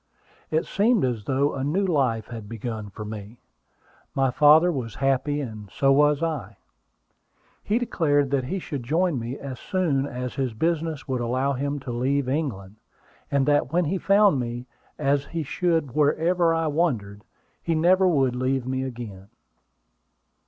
It 0.49 0.65
seemed 0.65 1.05
as 1.05 1.25
though 1.25 1.53
a 1.53 1.63
new 1.63 1.85
life 1.85 2.25
had 2.29 2.49
begun 2.49 2.89
for 2.89 3.05
me. 3.05 3.37
My 4.15 4.31
father 4.31 4.71
was 4.71 4.95
happy, 4.95 5.39
and 5.41 5.69
so 5.69 5.91
was 5.91 6.23
I. 6.23 6.57
He 7.61 7.77
declared 7.77 8.31
that 8.31 8.45
he 8.45 8.57
should 8.57 8.81
join 8.81 9.19
me 9.19 9.37
as 9.37 9.59
soon 9.59 10.07
as 10.07 10.33
his 10.33 10.55
business 10.55 11.07
would 11.07 11.21
allow 11.21 11.53
him 11.53 11.79
to 11.81 11.91
leave 11.91 12.27
England; 12.27 12.77
and 13.29 13.45
that 13.45 13.71
when 13.71 13.85
he 13.85 13.99
found 13.99 14.39
me, 14.39 14.65
as 14.97 15.25
he 15.25 15.43
should 15.43 15.91
wherever 15.91 16.51
I 16.51 16.65
wandered, 16.65 17.23
he 17.61 17.75
never 17.75 18.07
would 18.07 18.35
leave 18.35 18.65
me 18.65 18.81
again. 18.81 19.27